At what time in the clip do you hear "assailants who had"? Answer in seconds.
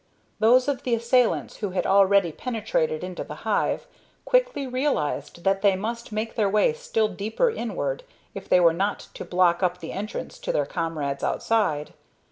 0.95-1.85